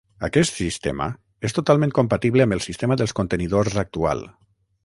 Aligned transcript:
Aquest 0.27 0.55
sistema 0.61 1.07
és 1.49 1.55
totalment 1.57 1.93
compatible 1.99 2.47
amb 2.49 2.57
el 2.57 2.65
sistema 2.69 3.01
dels 3.03 3.17
contenidors 3.21 3.81
actual. 3.87 4.27